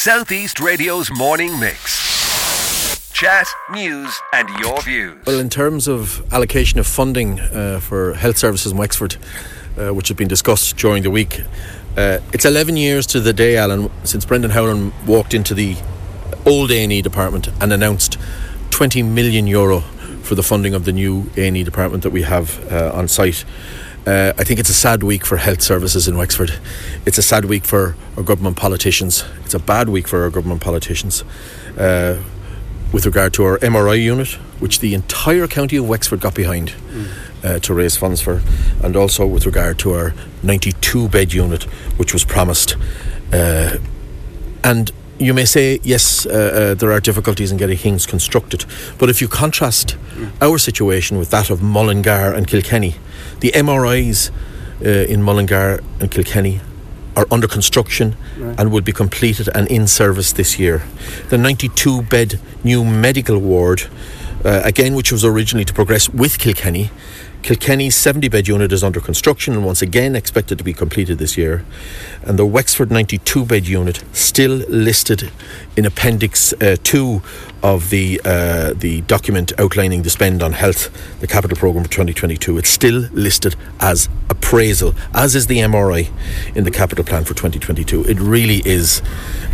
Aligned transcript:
Southeast 0.00 0.60
Radio's 0.60 1.10
morning 1.10 1.60
mix. 1.60 3.12
Chat, 3.12 3.46
news, 3.70 4.18
and 4.32 4.48
your 4.58 4.80
views. 4.80 5.18
Well, 5.26 5.38
in 5.38 5.50
terms 5.50 5.86
of 5.88 6.24
allocation 6.32 6.80
of 6.80 6.86
funding 6.86 7.38
uh, 7.38 7.80
for 7.80 8.14
health 8.14 8.38
services 8.38 8.72
in 8.72 8.78
Wexford, 8.78 9.18
uh, 9.76 9.92
which 9.92 10.08
has 10.08 10.16
been 10.16 10.26
discussed 10.26 10.78
during 10.78 11.02
the 11.02 11.10
week, 11.10 11.42
uh, 11.98 12.20
it's 12.32 12.46
11 12.46 12.78
years 12.78 13.06
to 13.08 13.20
the 13.20 13.34
day, 13.34 13.58
Alan, 13.58 13.90
since 14.04 14.24
Brendan 14.24 14.52
Howlin 14.52 14.94
walked 15.06 15.34
into 15.34 15.52
the 15.52 15.76
old 16.46 16.70
A&E 16.70 17.02
department 17.02 17.48
and 17.60 17.70
announced 17.70 18.16
20 18.70 19.02
million 19.02 19.46
euro 19.46 19.80
for 20.22 20.34
the 20.34 20.42
funding 20.42 20.72
of 20.72 20.86
the 20.86 20.92
new 20.92 21.30
A&E 21.36 21.62
department 21.62 22.04
that 22.04 22.10
we 22.10 22.22
have 22.22 22.72
uh, 22.72 22.90
on 22.94 23.06
site. 23.06 23.44
Uh, 24.06 24.32
I 24.38 24.44
think 24.44 24.58
it's 24.58 24.70
a 24.70 24.74
sad 24.74 25.02
week 25.02 25.26
for 25.26 25.36
health 25.36 25.60
services 25.60 26.08
in 26.08 26.16
Wexford. 26.16 26.58
It's 27.04 27.18
a 27.18 27.22
sad 27.22 27.44
week 27.44 27.64
for 27.64 27.96
our 28.16 28.22
government 28.22 28.56
politicians. 28.56 29.24
It's 29.44 29.54
a 29.54 29.58
bad 29.58 29.88
week 29.88 30.08
for 30.08 30.22
our 30.22 30.30
government 30.30 30.62
politicians. 30.62 31.22
Uh, 31.78 32.22
with 32.92 33.06
regard 33.06 33.32
to 33.34 33.44
our 33.44 33.58
MRI 33.58 34.02
unit, 34.02 34.28
which 34.58 34.80
the 34.80 34.94
entire 34.94 35.46
county 35.46 35.76
of 35.76 35.88
Wexford 35.88 36.20
got 36.20 36.34
behind 36.34 36.70
mm. 36.90 37.06
uh, 37.44 37.58
to 37.60 37.74
raise 37.74 37.96
funds 37.96 38.20
for, 38.20 38.42
and 38.82 38.96
also 38.96 39.26
with 39.26 39.46
regard 39.46 39.78
to 39.80 39.92
our 39.92 40.14
92 40.42 41.08
bed 41.08 41.32
unit, 41.32 41.64
which 41.98 42.12
was 42.12 42.24
promised. 42.24 42.76
Uh, 43.32 43.76
and 44.64 44.90
you 45.20 45.34
may 45.34 45.44
say, 45.44 45.78
yes, 45.82 46.24
uh, 46.24 46.30
uh, 46.30 46.74
there 46.74 46.90
are 46.90 47.00
difficulties 47.00 47.52
in 47.52 47.58
getting 47.58 47.76
things 47.76 48.06
constructed. 48.06 48.64
But 48.98 49.10
if 49.10 49.20
you 49.20 49.28
contrast 49.28 49.96
mm. 50.14 50.30
our 50.40 50.58
situation 50.58 51.18
with 51.18 51.30
that 51.30 51.50
of 51.50 51.62
Mullingar 51.62 52.32
and 52.34 52.48
Kilkenny, 52.48 52.94
the 53.40 53.52
MRIs 53.52 54.30
uh, 54.84 54.88
in 54.88 55.22
Mullingar 55.22 55.80
and 56.00 56.10
Kilkenny 56.10 56.60
are 57.16 57.26
under 57.30 57.46
construction 57.46 58.16
right. 58.38 58.58
and 58.58 58.72
will 58.72 58.80
be 58.80 58.92
completed 58.92 59.48
and 59.54 59.68
in 59.68 59.86
service 59.86 60.32
this 60.32 60.58
year. 60.58 60.82
The 61.28 61.36
92 61.36 62.02
bed 62.02 62.40
new 62.64 62.82
medical 62.82 63.38
ward, 63.38 63.82
uh, 64.42 64.62
again, 64.64 64.94
which 64.94 65.12
was 65.12 65.22
originally 65.22 65.66
to 65.66 65.74
progress 65.74 66.08
with 66.08 66.38
Kilkenny, 66.38 66.90
Kilkenny's 67.42 67.96
70 67.96 68.28
bed 68.28 68.48
unit 68.48 68.70
is 68.72 68.84
under 68.84 69.00
construction 69.00 69.54
and 69.54 69.64
once 69.64 69.80
again 69.82 70.14
expected 70.14 70.58
to 70.58 70.64
be 70.64 70.72
completed 70.72 71.18
this 71.18 71.36
year. 71.36 71.64
And 72.22 72.38
the 72.38 72.44
Wexford 72.44 72.90
92 72.90 73.44
bed 73.46 73.66
unit, 73.66 74.04
still 74.12 74.56
listed 74.68 75.30
in 75.76 75.86
Appendix 75.86 76.52
uh, 76.54 76.76
2 76.82 77.22
of 77.62 77.90
the, 77.90 78.20
uh, 78.24 78.74
the 78.74 79.00
document 79.02 79.52
outlining 79.58 80.02
the 80.02 80.10
spend 80.10 80.42
on 80.42 80.52
health, 80.52 80.90
the 81.20 81.26
capital 81.26 81.56
programme 81.56 81.84
for 81.84 81.90
2022, 81.90 82.58
it's 82.58 82.68
still 82.68 83.08
listed 83.12 83.56
as 83.80 84.08
appraisal, 84.28 84.94
as 85.14 85.34
is 85.34 85.46
the 85.46 85.58
MRI 85.58 86.10
in 86.54 86.64
the 86.64 86.70
capital 86.70 87.04
plan 87.04 87.24
for 87.24 87.34
2022. 87.34 88.04
It 88.04 88.18
really 88.20 88.62
is 88.64 89.02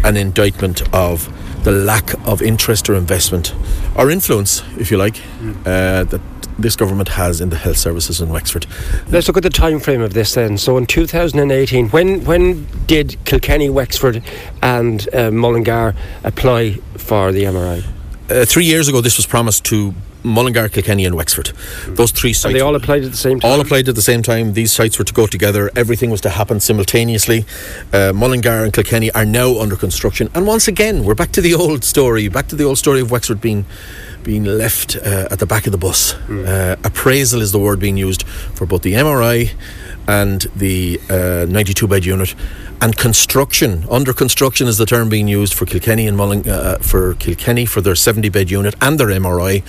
an 0.05 0.17
indictment 0.17 0.83
of 0.95 1.29
the 1.67 1.73
lack 1.73 2.15
of 2.29 2.41
interest 2.41 2.89
or 2.89 2.95
investment 2.95 3.53
or 3.97 4.09
influence, 4.09 4.63
if 4.79 4.89
you 4.93 4.97
like, 4.97 5.15
mm. 5.15 5.53
uh, 5.67 6.05
that 6.05 6.21
this 6.61 6.77
government 6.77 7.09
has 7.09 7.41
in 7.41 7.49
the 7.51 7.57
health 7.57 7.77
services 7.77 8.21
in 8.21 8.29
Wexford. 8.29 8.67
Let's 9.09 9.27
look 9.27 9.37
at 9.37 9.43
the 9.43 9.51
time 9.51 9.81
frame 9.81 10.01
of 10.01 10.15
this 10.15 10.35
then. 10.35 10.59
So 10.59 10.79
in 10.79 10.87
2018, 10.87 11.89
when 11.89 12.25
when 12.25 12.69
did 12.87 13.17
Kilkenny, 13.25 13.69
Wexford, 13.69 14.23
and 14.63 15.13
uh, 15.13 15.33
Mullingar 15.33 15.97
apply 16.23 16.75
for 16.97 17.33
the 17.33 17.43
MRI? 17.43 17.85
Uh, 18.31 18.45
three 18.45 18.65
years 18.65 18.87
ago, 18.87 19.01
this 19.01 19.17
was 19.17 19.27
promised 19.27 19.65
to 19.65 19.93
Mullingar, 20.27 20.69
Kilkenny, 20.69 21.05
and 21.05 21.15
Wexford. 21.15 21.53
Those 21.87 22.11
three 22.11 22.33
sites. 22.33 22.47
And 22.47 22.55
they 22.55 22.61
all 22.61 22.75
applied 22.75 23.05
at 23.05 23.13
the 23.13 23.17
same 23.17 23.41
time? 23.41 23.51
All 23.51 23.61
applied 23.61 23.89
at 23.89 23.95
the 23.95 24.03
same 24.03 24.23
time. 24.23 24.53
These 24.55 24.73
sites 24.73 24.99
were 24.99 25.05
to 25.05 25.13
go 25.13 25.27
together. 25.27 25.71
Everything 25.77 26.11
was 26.11 26.21
to 26.23 26.31
happen 26.31 26.61
simultaneously. 26.61 27.45
Uh, 27.93 28.13
Mullingar 28.13 28.65
and 28.65 28.73
Kilkenny 28.73 29.11
are 29.13 29.25
now 29.25 29.59
under 29.61 29.77
construction. 29.77 30.29
And 30.35 30.47
once 30.47 30.67
again, 30.69 31.05
we're 31.05 31.15
back 31.15 31.33
to 31.33 31.41
the 31.41 31.55
old 31.55 31.85
story, 31.85 32.29
back 32.29 32.49
to 32.49 32.57
the 32.57 32.65
old 32.65 32.79
story 32.79 33.01
of 33.01 33.11
Wexford 33.11 33.41
being 33.41 33.65
being 34.23 34.45
left 34.45 34.97
uh, 34.97 35.29
at 35.31 35.39
the 35.39 35.47
back 35.47 35.67
of 35.67 35.73
the 35.73 35.79
bus. 35.79 36.15
Mm. 36.27 36.49
Uh, 36.49 36.77
appraisal 36.83 37.41
is 37.41 37.53
the 37.53 37.61
word 37.61 37.79
being 37.79 37.97
used 37.97 38.25
for 38.27 38.67
both 38.67 38.83
the 38.83 38.95
MRI 38.95 39.53
and 40.09 40.43
the 40.55 41.01
uh, 41.11 41.47
92 41.49 41.87
bed 41.87 42.05
unit. 42.05 42.35
And 42.81 42.97
construction, 42.97 43.85
under 43.91 44.13
construction 44.13 44.69
is 44.69 44.77
the 44.79 44.87
term 44.87 45.09
being 45.09 45.29
used 45.29 45.55
for 45.55 45.65
Kilkenny 45.65 46.07
and 46.07 46.17
Mulling, 46.17 46.49
uh, 46.49 46.79
for 46.79 47.15
Kilkenny 47.15 47.65
for 47.65 47.81
their 47.81 47.95
70 47.95 48.29
bed 48.29 48.51
unit 48.51 48.75
and 48.81 49.01
their 49.01 49.09
MRI. 49.09 49.63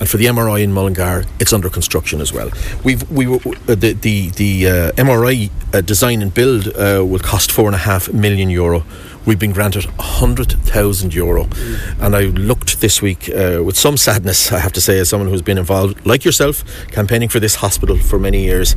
And 0.00 0.08
for 0.08 0.16
the 0.16 0.26
MRI 0.26 0.62
in 0.62 0.72
Mullingar, 0.72 1.24
it's 1.40 1.52
under 1.52 1.68
construction 1.68 2.20
as 2.20 2.32
well. 2.32 2.50
We've 2.84 3.08
we 3.10 3.26
uh, 3.26 3.38
the 3.66 3.96
the 4.00 4.28
the 4.30 4.68
uh, 4.68 4.92
MRI 4.92 5.50
design 5.84 6.22
and 6.22 6.32
build 6.32 6.66
will 6.76 7.18
cost 7.18 7.50
four 7.50 7.66
and 7.66 7.74
a 7.74 7.78
half 7.78 8.12
million 8.12 8.48
euro 8.48 8.84
we've 9.28 9.38
been 9.38 9.52
granted 9.52 9.84
100,000 9.84 11.14
euro. 11.14 11.44
Mm. 11.44 12.06
And 12.06 12.16
I 12.16 12.22
looked 12.22 12.80
this 12.80 13.02
week 13.02 13.28
uh, 13.28 13.62
with 13.62 13.76
some 13.76 13.98
sadness, 13.98 14.50
I 14.50 14.58
have 14.58 14.72
to 14.72 14.80
say, 14.80 14.98
as 14.98 15.10
someone 15.10 15.28
who's 15.28 15.42
been 15.42 15.58
involved, 15.58 16.04
like 16.06 16.24
yourself, 16.24 16.64
campaigning 16.88 17.28
for 17.28 17.38
this 17.38 17.56
hospital 17.56 17.98
for 17.98 18.18
many 18.18 18.42
years, 18.42 18.74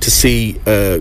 to 0.00 0.10
see. 0.10 0.58
Uh, 0.66 1.00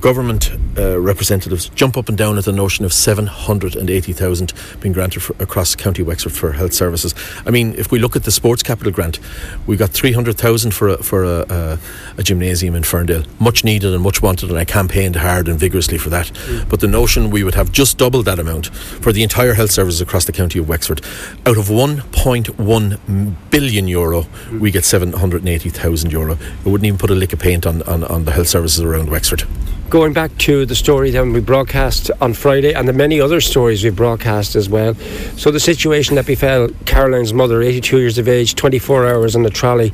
government 0.00 0.50
uh, 0.76 1.00
representatives 1.00 1.68
jump 1.70 1.96
up 1.96 2.08
and 2.08 2.18
down 2.18 2.38
at 2.38 2.44
the 2.44 2.52
notion 2.52 2.84
of 2.84 2.92
780,000 2.92 4.52
being 4.80 4.92
granted 4.92 5.22
for, 5.22 5.34
across 5.42 5.74
County 5.74 6.02
Wexford 6.02 6.32
for 6.32 6.52
health 6.52 6.72
services. 6.72 7.14
I 7.46 7.50
mean, 7.50 7.74
if 7.74 7.90
we 7.90 7.98
look 7.98 8.14
at 8.16 8.24
the 8.24 8.30
sports 8.30 8.62
capital 8.62 8.92
grant, 8.92 9.18
we 9.66 9.76
got 9.76 9.90
300,000 9.90 10.72
for 10.72 10.88
a, 10.88 11.02
for 11.02 11.24
a, 11.24 11.46
a, 11.48 11.78
a, 12.18 12.22
gymnasium 12.22 12.74
in 12.74 12.82
Ferndale, 12.82 13.24
much 13.40 13.64
needed 13.64 13.94
and 13.94 14.02
much 14.02 14.22
wanted, 14.22 14.50
and 14.50 14.58
I 14.58 14.64
campaigned 14.64 15.16
hard 15.16 15.48
and 15.48 15.58
vigorously 15.58 15.98
for 15.98 16.10
that. 16.10 16.26
Mm. 16.26 16.68
But 16.68 16.80
the 16.80 16.88
notion 16.88 17.30
we 17.30 17.42
would 17.42 17.54
have 17.54 17.72
just 17.72 17.98
doubled 17.98 18.26
that 18.26 18.38
amount 18.38 18.66
for 18.66 19.12
the 19.12 19.22
entire 19.22 19.54
health 19.54 19.70
services 19.70 20.00
across 20.00 20.26
the 20.26 20.32
county 20.32 20.58
of 20.58 20.68
Wexford, 20.68 21.00
out 21.46 21.56
of 21.56 21.66
1.1 21.66 23.50
billion 23.50 23.88
euro, 23.88 24.22
mm. 24.22 24.60
we 24.60 24.70
get 24.70 24.84
780,000 24.84 26.12
euro. 26.12 26.32
It 26.32 26.66
wouldn't 26.66 26.86
even 26.86 26.98
put 26.98 27.10
a 27.10 27.14
lick 27.14 27.32
of 27.32 27.38
paint 27.38 27.66
on, 27.66 27.82
on, 27.82 28.04
on 28.04 28.24
the 28.24 28.32
health 28.32 28.48
services 28.48 28.82
around 28.84 29.10
Wexford 29.10 29.44
going 29.90 30.12
back 30.12 30.36
to 30.38 30.66
the 30.66 30.74
story 30.74 31.10
that 31.10 31.24
we 31.24 31.40
broadcast 31.40 32.10
on 32.20 32.34
Friday 32.34 32.74
and 32.74 32.86
the 32.86 32.92
many 32.92 33.20
other 33.20 33.40
stories 33.40 33.82
we 33.82 33.90
broadcast 33.90 34.54
as 34.54 34.68
well. 34.68 34.94
So, 35.36 35.50
the 35.50 35.60
situation 35.60 36.16
that 36.16 36.26
befell 36.26 36.68
Caroline's 36.84 37.32
mother, 37.32 37.62
82 37.62 37.98
years 37.98 38.18
of 38.18 38.28
age, 38.28 38.54
24 38.54 39.06
hours 39.06 39.34
on 39.34 39.42
the 39.42 39.50
trolley, 39.50 39.92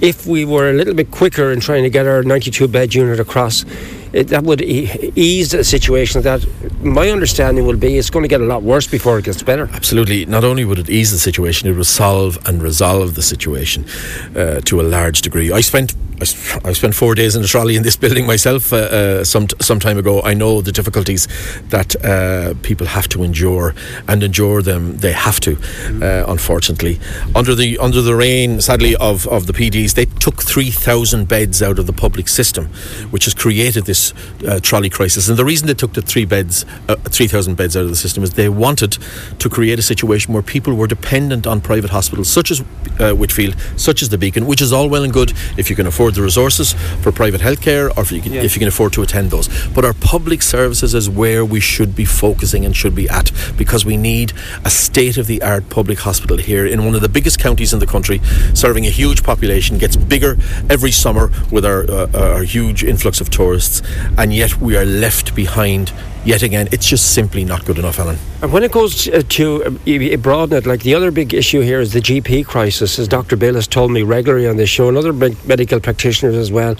if 0.00 0.26
we 0.26 0.44
were 0.44 0.70
a 0.70 0.72
little 0.72 0.94
bit 0.94 1.10
quicker 1.10 1.52
in 1.52 1.60
trying 1.60 1.82
to 1.82 1.90
get 1.90 2.06
our 2.06 2.22
92 2.22 2.68
bed 2.68 2.94
unit 2.94 3.20
across, 3.20 3.64
it, 4.14 4.28
that 4.28 4.44
would 4.44 4.62
ease 4.62 5.50
the 5.50 5.64
situation. 5.64 6.22
That 6.22 6.46
my 6.82 7.10
understanding 7.10 7.66
will 7.66 7.76
be 7.76 7.98
it's 7.98 8.10
going 8.10 8.22
to 8.22 8.28
get 8.28 8.40
a 8.40 8.44
lot 8.44 8.62
worse 8.62 8.86
before 8.86 9.18
it 9.18 9.24
gets 9.24 9.42
better. 9.42 9.68
Absolutely. 9.72 10.24
Not 10.26 10.44
only 10.44 10.64
would 10.64 10.78
it 10.78 10.88
ease 10.88 11.10
the 11.10 11.18
situation, 11.18 11.68
it 11.68 11.76
would 11.76 11.86
solve 11.86 12.38
and 12.46 12.62
resolve 12.62 13.14
the 13.14 13.22
situation 13.22 13.84
uh, 14.36 14.60
to 14.60 14.80
a 14.80 14.84
large 14.84 15.20
degree. 15.22 15.52
I 15.52 15.60
spent 15.60 15.94
I, 16.20 16.72
spent 16.72 16.94
four 16.94 17.14
days 17.14 17.34
in 17.34 17.42
the 17.42 17.48
trolley 17.48 17.76
in 17.76 17.82
this 17.82 17.96
building 18.04 18.26
myself 18.26 18.72
uh, 18.72 18.76
uh, 18.76 19.24
some 19.24 19.48
some 19.60 19.80
time 19.80 19.98
ago. 19.98 20.22
I 20.22 20.34
know 20.34 20.60
the 20.60 20.72
difficulties 20.72 21.28
that 21.68 21.96
uh, 22.04 22.54
people 22.62 22.86
have 22.86 23.08
to 23.08 23.22
endure, 23.22 23.74
and 24.08 24.22
endure 24.22 24.62
them 24.62 24.96
they 24.98 25.12
have 25.12 25.40
to. 25.40 25.56
Uh, 26.02 26.24
unfortunately, 26.30 26.98
under 27.34 27.54
the 27.54 27.78
under 27.78 28.00
the 28.02 28.14
reign, 28.14 28.60
sadly, 28.60 28.96
of, 28.96 29.26
of 29.28 29.46
the 29.46 29.52
PDs, 29.52 29.94
they 29.94 30.06
took 30.24 30.42
three 30.42 30.70
thousand 30.70 31.28
beds 31.28 31.62
out 31.62 31.78
of 31.78 31.86
the 31.86 31.92
public 31.92 32.28
system, 32.28 32.64
which 33.10 33.26
has 33.26 33.34
created 33.34 33.84
this 33.84 34.14
uh, 34.48 34.58
trolley 34.62 34.88
crisis. 34.88 35.28
And 35.28 35.38
the 35.38 35.44
reason 35.44 35.66
they 35.66 35.74
took 35.74 35.92
the 35.92 36.00
three 36.00 36.24
beds, 36.24 36.64
uh, 36.88 36.96
three 37.16 37.26
thousand 37.26 37.56
beds 37.56 37.76
out 37.76 37.84
of 37.84 37.90
the 37.90 37.96
system 37.96 38.22
is 38.24 38.30
they 38.30 38.48
wanted 38.48 38.92
to 39.38 39.50
create 39.50 39.78
a 39.78 39.82
situation 39.82 40.32
where 40.32 40.42
people 40.42 40.72
were 40.74 40.86
dependent 40.86 41.46
on 41.46 41.60
private 41.60 41.90
hospitals, 41.90 42.30
such 42.30 42.50
as 42.50 42.62
Whitfield, 42.98 43.54
such 43.76 44.00
as 44.00 44.08
the 44.08 44.16
Beacon, 44.16 44.46
which 44.46 44.62
is 44.62 44.72
all 44.72 44.88
well 44.88 45.04
and 45.04 45.12
good 45.12 45.32
if 45.58 45.68
you 45.68 45.76
can 45.76 45.86
afford 45.86 46.14
the 46.14 46.22
resources 46.22 46.72
for 47.02 47.12
private 47.12 47.42
healthcare 47.42 47.94
or 47.96 48.02
if 48.02 48.12
you, 48.12 48.22
can, 48.22 48.32
yeah. 48.32 48.42
if 48.42 48.54
you 48.54 48.60
can 48.60 48.68
afford 48.68 48.94
to 48.94 49.02
attend 49.02 49.30
those. 49.30 49.48
But 49.74 49.84
our 49.84 49.94
public 49.94 50.40
services 50.40 50.94
is 50.94 51.10
where 51.10 51.44
we 51.44 51.60
should 51.60 51.94
be 51.94 52.06
focusing 52.06 52.64
and 52.64 52.74
should 52.74 52.94
be 52.94 53.08
at 53.08 53.30
because 53.58 53.84
we 53.84 53.96
need 53.98 54.32
a 54.64 54.70
state 54.70 55.18
of 55.18 55.26
the 55.26 55.42
art 55.42 55.68
public 55.68 55.98
hospital 55.98 56.38
here 56.38 56.66
in 56.66 56.84
one 56.84 56.94
of 56.94 57.02
the 57.02 57.08
biggest 57.08 57.38
counties 57.38 57.74
in 57.74 57.78
the 57.78 57.86
country, 57.86 58.20
serving 58.54 58.86
a 58.86 58.90
huge 58.90 59.22
population, 59.22 59.76
gets 59.76 59.96
bigger 60.14 60.36
every 60.70 60.92
summer 60.92 61.24
with 61.50 61.64
our, 61.64 61.80
uh, 61.90 62.34
our 62.34 62.44
huge 62.44 62.84
influx 62.84 63.20
of 63.20 63.30
tourists, 63.30 63.82
and 64.16 64.32
yet 64.32 64.52
we 64.60 64.76
are 64.76 64.84
left 64.84 65.34
behind 65.34 65.92
yet 66.24 66.42
again, 66.42 66.68
it's 66.72 66.86
just 66.86 67.12
simply 67.12 67.44
not 67.44 67.64
good 67.64 67.78
enough, 67.78 67.98
Alan. 67.98 68.18
And 68.42 68.52
when 68.52 68.62
it 68.62 68.72
goes 68.72 69.08
uh, 69.08 69.22
to 69.28 69.64
uh, 69.64 70.16
broaden 70.16 70.58
it, 70.58 70.66
like 70.66 70.82
the 70.82 70.94
other 70.94 71.10
big 71.10 71.34
issue 71.34 71.60
here 71.60 71.80
is 71.80 71.92
the 71.92 72.00
GP 72.00 72.46
crisis, 72.46 72.98
as 72.98 73.08
Dr. 73.08 73.36
Bill 73.36 73.54
has 73.54 73.66
told 73.66 73.90
me 73.90 74.02
regularly 74.02 74.48
on 74.48 74.56
this 74.56 74.70
show, 74.70 74.88
and 74.88 74.96
other 74.96 75.12
medical 75.12 75.80
practitioners 75.80 76.34
as 76.34 76.50
well. 76.50 76.76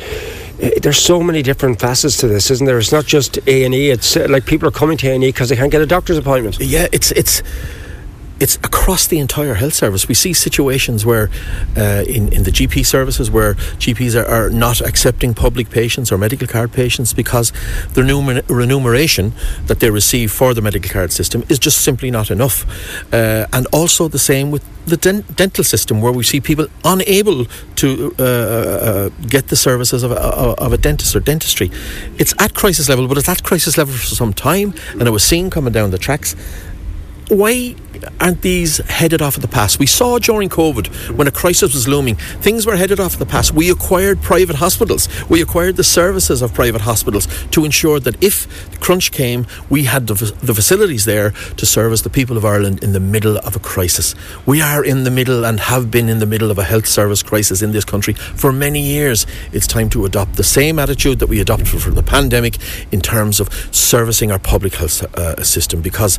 Uh, 0.63 0.71
there's 0.83 0.99
so 0.99 1.23
many 1.23 1.43
different 1.43 1.81
facets 1.81 2.17
to 2.19 2.29
this, 2.29 2.51
isn't 2.51 2.67
there? 2.67 2.79
It's 2.79 2.93
not 2.93 3.07
just 3.07 3.39
A 3.47 3.65
and 3.65 3.75
E. 3.75 3.91
It's 3.91 4.17
uh, 4.17 4.27
like 4.31 4.47
people 4.47 4.69
are 4.69 4.73
coming 4.73 4.97
to 4.99 5.09
A 5.09 5.15
and 5.15 5.25
E 5.25 5.29
because 5.29 5.49
they 5.49 5.57
can't 5.57 5.73
get 5.73 5.83
a 5.83 5.87
doctor's 5.87 6.19
appointment. 6.19 6.59
Yeah, 6.61 6.87
it's 6.93 7.11
it's 7.13 7.43
it's 8.41 8.57
across 8.57 9.07
the 9.07 9.19
entire 9.19 9.55
health 9.55 9.75
service. 9.75 10.09
We 10.09 10.15
see 10.15 10.33
situations 10.33 11.07
where, 11.07 11.31
uh, 11.77 12.05
in, 12.09 12.33
in 12.33 12.43
the 12.43 12.51
GP 12.51 12.85
services, 12.85 13.31
where 13.31 13.55
GPs 13.55 14.21
are, 14.21 14.27
are, 14.27 14.51
not 14.51 14.81
accepting 14.81 15.35
public 15.35 15.71
patients 15.71 16.13
or 16.13 16.19
medical 16.19 16.47
card 16.47 16.73
patients 16.73 17.13
because 17.13 17.53
the 17.93 18.03
remuneration 18.49 19.33
that 19.67 19.81
they 19.81 19.91
receive 19.91 20.31
for 20.33 20.55
the 20.55 20.63
medical 20.63 20.91
card 20.91 21.13
system 21.13 21.45
is 21.49 21.59
just 21.59 21.83
simply 21.83 22.11
not 22.11 22.31
enough. 22.31 22.65
Uh, 23.13 23.47
and 23.53 23.67
also 23.73 24.09
the 24.09 24.19
same 24.19 24.51
with 24.51 24.65
the 24.87 24.97
den- 24.97 25.25
dental 25.35 25.65
system, 25.65 26.03
where 26.03 26.13
we 26.13 26.23
see 26.23 26.41
people 26.41 26.67
unable 26.85 27.47
to 27.77 28.15
uh, 28.19 28.23
uh, 28.23 28.27
uh 28.27 29.09
get 29.29 29.49
the 29.49 29.57
services 29.57 30.03
of 30.03 30.11
a, 30.11 30.17
of 30.17 30.73
a 30.73 30.77
dentist 30.77 31.17
or 31.17 31.21
dentistry. 31.21 31.71
It's 32.19 32.35
at 32.39 32.55
crisis 32.55 32.89
level, 32.89 33.09
but 33.09 33.17
it's 33.17 33.29
at 33.29 33.43
crisis 33.43 33.79
level 33.79 33.95
for 33.95 34.05
some 34.05 34.33
time, 34.33 34.75
and 34.91 35.03
it 35.03 35.11
was 35.11 35.23
seen 35.23 35.49
coming 35.51 35.73
down 35.73 35.91
the 35.91 35.99
tracks 35.99 36.37
why 37.29 37.75
aren't 38.21 38.43
these 38.43 38.79
headed 38.79 39.23
off 39.23 39.37
of 39.37 39.43
the 39.43 39.49
pass? 39.49 39.79
We 39.79 39.87
saw 39.87 40.19
during 40.19 40.49
COVID 40.49 41.17
when 41.17 41.27
a 41.27 41.31
crisis 41.31 41.75
was 41.75 41.89
looming, 41.89 42.17
things 42.17 42.67
were 42.67 42.77
headed 42.77 43.01
off 43.01 43.15
in 43.15 43.19
the 43.19 43.27
pass. 43.27 43.53
We 43.53 43.71
acquired 43.71 44.21
private 44.21 44.57
hospitals. 44.57 45.09
We 45.31 45.41
acquired 45.41 45.77
the 45.77 45.85
services 45.85 46.43
of 46.43 46.53
private 46.53 46.83
hospitals 46.83 47.27
to 47.53 47.65
ensure 47.65 48.01
that 48.01 48.23
if 48.23 48.71
the 48.71 48.77
crunch 48.79 49.13
came, 49.13 49.47
we 49.71 49.85
had 49.85 50.07
the, 50.07 50.15
the 50.43 50.55
facilities 50.55 51.05
there 51.05 51.31
to 51.31 51.67
service 51.67 52.03
the 52.03 52.11
people 52.11 52.37
of 52.37 52.45
Ireland 52.45 52.83
in 52.83 52.93
the 52.93 53.01
middle 53.01 53.39
of 53.39 53.57
a 53.57 53.59
crisis. 53.61 54.15
We 54.45 54.61
are 54.61 54.85
in 54.85 55.05
the 55.05 55.11
middle 55.11 55.45
and 55.45 55.61
have 55.61 55.91
been 55.91 56.09
in 56.09 56.19
the 56.19 56.27
middle 56.27 56.51
of 56.51 56.59
a 56.59 56.65
health 56.65 56.87
service 56.87 57.23
crisis 57.23 57.63
in 57.63 57.73
this 57.73 57.85
country 57.85 58.15
for 58.15 58.53
many 58.53 58.81
years. 58.81 59.27
It's 59.53 59.67
time 59.67 59.89
to 59.91 60.05
adopt 60.05 60.35
the 60.35 60.45
same 60.45 60.79
attitude 60.79 61.21
that 61.21 61.29
we 61.29 61.41
adopted 61.41 61.81
for 61.81 61.91
the 61.91 62.03
pandemic 62.03 62.59
in 62.93 63.01
terms 63.01 63.41
of 63.41 63.49
servicing 63.75 64.31
our 64.31 64.39
public 64.39 64.75
health 64.75 65.03
uh, 65.17 65.43
system 65.43 65.81
because 65.81 66.19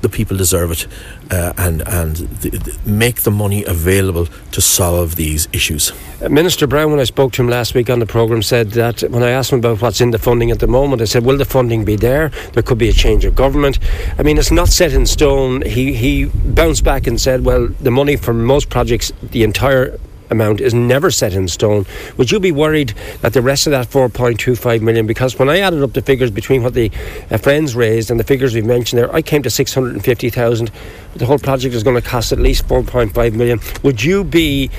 the 0.00 0.08
people 0.08 0.36
deserve 0.36 0.70
it 0.70 0.86
uh, 1.30 1.52
and 1.56 1.82
and 1.88 2.86
make 2.86 3.22
the 3.22 3.30
money 3.30 3.64
available 3.64 4.26
to 4.52 4.60
solve 4.60 5.16
these 5.16 5.48
issues. 5.52 5.92
Uh, 6.22 6.28
Minister 6.28 6.66
Browne, 6.66 6.90
when 6.90 7.00
I 7.00 7.04
spoke 7.04 7.32
to 7.32 7.42
him 7.42 7.48
last 7.48 7.74
week 7.74 7.90
on 7.90 7.98
the 7.98 8.06
programme, 8.06 8.42
said 8.42 8.70
that 8.72 9.02
when 9.02 9.22
I 9.22 9.30
asked 9.30 9.52
him 9.52 9.58
about 9.58 9.82
what's 9.82 10.00
in 10.00 10.10
the 10.10 10.18
funding 10.18 10.50
at 10.50 10.60
the 10.60 10.66
moment, 10.66 11.02
I 11.02 11.06
said, 11.06 11.24
"Will 11.24 11.36
the 11.36 11.44
funding 11.44 11.84
be 11.84 11.96
there? 11.96 12.30
There 12.52 12.62
could 12.62 12.78
be 12.78 12.88
a 12.88 12.92
change 12.92 13.24
of 13.24 13.34
government." 13.34 13.78
I 14.18 14.22
mean, 14.22 14.38
it's 14.38 14.52
not 14.52 14.68
set 14.68 14.92
in 14.92 15.06
stone. 15.06 15.62
He 15.62 15.92
he 15.92 16.26
bounced 16.26 16.84
back 16.84 17.06
and 17.06 17.20
said, 17.20 17.44
"Well, 17.44 17.68
the 17.80 17.90
money 17.90 18.16
for 18.16 18.32
most 18.32 18.68
projects, 18.68 19.12
the 19.22 19.42
entire 19.42 19.98
amount 20.30 20.60
is 20.60 20.74
never 20.74 21.10
set 21.10 21.34
in 21.34 21.48
stone. 21.48 21.86
Would 22.16 22.30
you 22.30 22.40
be 22.40 22.52
worried 22.52 22.94
that 23.20 23.32
the 23.32 23.42
rest 23.42 23.66
of 23.66 23.70
that 23.72 23.88
4.25 23.88 24.80
million, 24.80 25.06
because 25.06 25.38
when 25.38 25.48
I 25.48 25.58
added 25.58 25.82
up 25.82 25.92
the 25.92 26.02
figures 26.02 26.30
between 26.30 26.62
what 26.62 26.74
the 26.74 26.90
uh, 27.30 27.38
Friends 27.38 27.74
raised 27.74 28.10
and 28.10 28.18
the 28.18 28.24
figures 28.24 28.54
we've 28.54 28.66
mentioned 28.66 28.98
there, 28.98 29.14
I 29.14 29.22
came 29.22 29.42
to 29.42 29.50
650,000. 29.50 30.70
The 31.16 31.26
whole 31.26 31.38
project 31.38 31.74
is 31.74 31.82
going 31.82 31.96
to 31.96 32.06
cost 32.06 32.32
at 32.32 32.38
least 32.38 32.66
4.5 32.66 33.34
million. 33.34 33.60
Would 33.82 34.02
you 34.02 34.24
be 34.24 34.70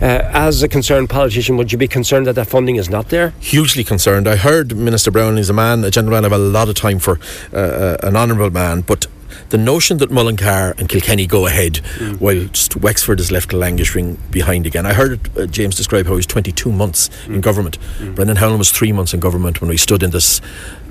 uh, 0.00 0.30
as 0.32 0.62
a 0.62 0.68
concerned 0.68 1.10
politician, 1.10 1.56
would 1.56 1.72
you 1.72 1.78
be 1.78 1.88
concerned 1.88 2.26
that 2.26 2.34
that 2.34 2.46
funding 2.46 2.76
is 2.76 2.88
not 2.88 3.08
there? 3.08 3.30
Hugely 3.40 3.82
concerned. 3.82 4.28
I 4.28 4.36
heard 4.36 4.76
Minister 4.76 5.10
Browne 5.10 5.38
is 5.38 5.50
a 5.50 5.52
man, 5.52 5.82
a 5.82 5.90
gentleman 5.90 6.22
have 6.22 6.32
a 6.32 6.38
lot 6.38 6.68
of 6.68 6.76
time 6.76 7.00
for, 7.00 7.18
uh, 7.52 7.56
uh 7.56 7.96
an 8.04 8.14
honourable 8.14 8.50
man, 8.50 8.82
but 8.82 9.08
the 9.50 9.58
notion 9.58 9.98
that 9.98 10.10
Mullingar 10.10 10.74
and 10.78 10.88
Kilkenny 10.88 11.26
go 11.26 11.46
ahead 11.46 11.74
mm. 11.74 12.20
whilst 12.20 12.76
Wexford 12.76 13.20
is 13.20 13.30
left 13.30 13.52
languishing 13.52 14.18
behind 14.30 14.66
again. 14.66 14.86
I 14.86 14.92
heard 14.92 15.36
uh, 15.38 15.46
James 15.46 15.74
describe 15.76 16.06
how 16.06 16.12
he 16.12 16.16
was 16.16 16.26
22 16.26 16.70
months 16.72 17.08
mm. 17.26 17.34
in 17.34 17.40
government. 17.40 17.78
Mm. 17.98 18.14
Brendan 18.14 18.36
Howlin 18.36 18.58
was 18.58 18.70
three 18.70 18.92
months 18.92 19.14
in 19.14 19.20
government 19.20 19.60
when 19.60 19.70
we 19.70 19.76
stood 19.76 20.02
in 20.02 20.10
this 20.10 20.40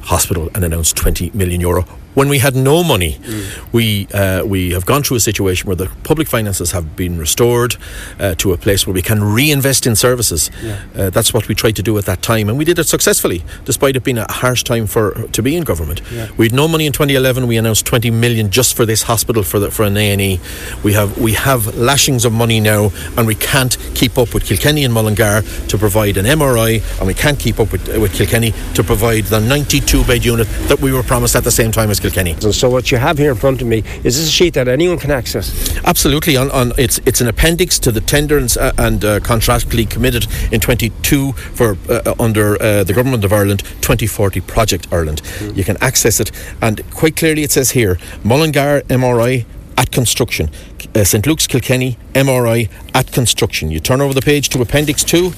hospital 0.01 0.49
and 0.55 0.63
announced 0.63 0.95
20 0.95 1.31
million 1.33 1.61
euro 1.61 1.85
when 2.17 2.29
we 2.29 2.39
had 2.39 2.55
no 2.55 2.83
money. 2.83 3.13
Mm. 3.21 3.73
We 3.73 4.07
uh, 4.11 4.43
we 4.43 4.71
have 4.71 4.87
gone 4.87 5.03
through 5.03 5.17
a 5.17 5.19
situation 5.19 5.67
where 5.67 5.75
the 5.75 5.87
public 6.03 6.27
finances 6.27 6.71
have 6.71 6.95
been 6.95 7.19
restored 7.19 7.75
uh, 8.19 8.33
to 8.41 8.53
a 8.53 8.57
place 8.57 8.87
where 8.87 8.93
we 8.95 9.03
can 9.03 9.23
reinvest 9.23 9.85
in 9.85 9.95
services. 9.95 10.49
Yeah. 10.63 10.81
Uh, 10.95 11.09
that's 11.11 11.31
what 11.31 11.47
we 11.47 11.53
tried 11.53 11.75
to 11.75 11.83
do 11.83 11.95
at 11.99 12.05
that 12.05 12.23
time, 12.23 12.49
and 12.49 12.57
we 12.57 12.65
did 12.65 12.79
it 12.79 12.87
successfully, 12.87 13.43
despite 13.65 13.95
it 13.95 14.03
being 14.03 14.17
a 14.17 14.25
harsh 14.31 14.63
time 14.63 14.87
for 14.87 15.11
to 15.27 15.43
be 15.43 15.55
in 15.55 15.63
government. 15.63 16.01
Yeah. 16.11 16.27
We 16.37 16.45
had 16.47 16.55
no 16.55 16.67
money 16.67 16.87
in 16.87 16.91
2011. 16.91 17.45
We 17.45 17.55
announced 17.55 17.85
20 17.85 18.09
million 18.09 18.49
just 18.49 18.75
for 18.75 18.83
this 18.87 19.03
hospital 19.03 19.43
for 19.43 19.59
the, 19.59 19.69
for 19.69 19.83
an 19.83 19.95
A 19.95 20.11
and 20.11 20.19
E. 20.19 20.39
We 20.83 20.93
have 20.93 21.19
we 21.19 21.33
have 21.33 21.75
lashings 21.75 22.25
of 22.25 22.33
money 22.33 22.59
now, 22.59 22.89
and 23.15 23.27
we 23.27 23.35
can't 23.35 23.77
keep 23.93 24.17
up 24.17 24.33
with 24.33 24.43
Kilkenny 24.43 24.83
and 24.85 24.93
Mullingar 24.93 25.43
to 25.67 25.77
provide 25.77 26.17
an 26.17 26.25
MRI, 26.25 26.81
and 26.97 27.05
we 27.05 27.13
can't 27.13 27.37
keep 27.37 27.59
up 27.59 27.71
with, 27.71 27.87
with 28.01 28.13
Kilkenny 28.13 28.53
to 28.73 28.83
provide 28.83 29.25
the 29.25 29.39
92 29.39 30.03
bed 30.05 30.25
unit 30.25 30.47
that 30.67 30.79
we 30.79 30.91
were 30.91 31.03
promised 31.03 31.35
at 31.35 31.43
the 31.43 31.51
same 31.51 31.71
time 31.71 31.91
as 31.91 31.99
Kilkenny. 31.99 32.06
So 32.53 32.69
what 32.69 32.91
you 32.91 32.97
have 32.97 33.17
here 33.17 33.31
in 33.31 33.37
front 33.37 33.61
of 33.61 33.67
me 33.67 33.83
is 34.03 34.17
this 34.17 34.27
a 34.27 34.31
sheet 34.31 34.53
that 34.53 34.67
anyone 34.67 34.97
can 34.97 35.11
access? 35.11 35.77
Absolutely. 35.85 36.37
On, 36.37 36.51
on 36.51 36.71
it's 36.77 36.99
it's 37.05 37.21
an 37.21 37.27
appendix 37.27 37.79
to 37.79 37.91
the 37.91 38.01
tender 38.01 38.37
and, 38.37 38.55
uh, 38.57 38.71
and 38.77 39.03
uh, 39.03 39.19
contractually 39.19 39.89
committed 39.89 40.27
in 40.51 40.59
22 40.59 41.33
for 41.33 41.77
uh, 41.89 42.15
under 42.19 42.61
uh, 42.61 42.83
the 42.83 42.93
government 42.93 43.23
of 43.23 43.33
Ireland 43.33 43.59
2040 43.81 44.41
Project 44.41 44.87
Ireland. 44.91 45.21
Mm. 45.21 45.57
You 45.57 45.63
can 45.63 45.77
access 45.81 46.19
it, 46.19 46.31
and 46.61 46.81
quite 46.91 47.15
clearly 47.15 47.43
it 47.43 47.51
says 47.51 47.71
here 47.71 47.97
Mullingar 48.23 48.81
MRI 48.87 49.45
at 49.77 49.91
construction. 49.91 50.49
Uh, 50.95 51.03
St 51.03 51.25
Luke's 51.27 51.47
Kilkenny 51.47 51.97
MRI 52.13 52.69
at 52.93 53.11
construction. 53.11 53.69
You 53.69 53.79
turn 53.79 54.01
over 54.01 54.13
the 54.13 54.21
page 54.21 54.49
to 54.49 54.61
Appendix 54.61 55.03
2. 55.03 55.31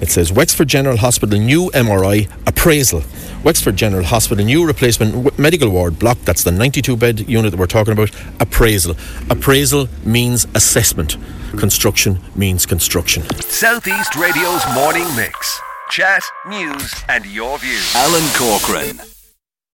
It 0.00 0.10
says 0.10 0.30
Wexford 0.30 0.68
General 0.68 0.98
Hospital 0.98 1.38
new 1.38 1.70
MRI 1.70 2.30
appraisal. 2.46 3.02
Wexford 3.44 3.76
General 3.76 4.04
Hospital 4.04 4.44
new 4.44 4.66
replacement 4.66 5.38
medical 5.38 5.70
ward 5.70 5.98
block. 5.98 6.18
That's 6.24 6.42
the 6.44 6.50
92 6.50 6.96
bed 6.96 7.28
unit 7.28 7.50
that 7.50 7.56
we're 7.58 7.66
talking 7.66 7.92
about. 7.92 8.10
Appraisal. 8.40 8.96
Appraisal 9.30 9.88
means 10.04 10.46
assessment. 10.54 11.16
Construction 11.56 12.18
means 12.34 12.66
construction. 12.66 13.22
Southeast 13.40 14.16
Radio's 14.16 14.62
morning 14.74 15.06
mix. 15.16 15.60
Chat, 15.90 16.22
news, 16.46 16.94
and 17.08 17.24
your 17.26 17.58
views. 17.58 17.94
Alan 17.94 18.24
Corcoran. 18.34 19.17